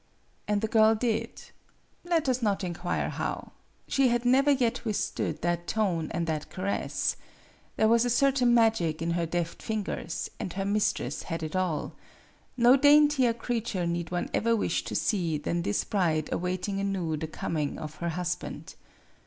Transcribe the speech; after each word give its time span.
And 0.47 0.61
the 0.61 0.67
girl 0.67 0.95
did. 0.95 1.29
Let 2.03 2.27
us 2.27 2.41
not 2.41 2.63
inquire 2.63 3.09
how. 3.09 3.51
She 3.87 4.07
had 4.07 4.25
never 4.25 4.49
yet 4.49 4.83
withstood 4.83 5.43
that 5.43 5.67
tone 5.67 6.07
and 6.09 6.25
that 6.25 6.49
caress. 6.49 7.17
There 7.75 7.87
was 7.87 8.03
a 8.03 8.09
certain 8.09 8.51
magic 8.51 9.03
in 9.03 9.11
her 9.11 9.27
deft 9.27 9.61
fingers, 9.61 10.31
and 10.39 10.53
her 10.53 10.65
mistress 10.65 11.21
had 11.21 11.43
it 11.43 11.55
all. 11.55 11.93
No 12.57 12.75
daintier 12.75 13.33
creature 13.35 13.85
need 13.85 14.09
one 14.09 14.31
ever 14.33 14.55
wish 14.55 14.83
to 14.85 14.95
see 14.95 15.37
than 15.37 15.61
this 15.61 15.83
bride 15.83 16.29
awaiting 16.31 16.79
anew 16.79 17.15
the 17.15 17.27
com 17.27 17.57
ing 17.57 17.77
of 17.77 17.97
her 17.97 18.09
husband. 18.09 18.73